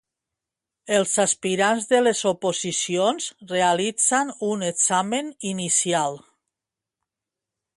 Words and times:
Els 0.99 1.11
aspirants 1.23 1.83
de 1.91 1.99
les 2.05 2.21
oposicions 2.31 3.27
realitzen 3.51 4.33
un 4.49 4.65
examen 4.71 5.31
inicial. 5.51 6.19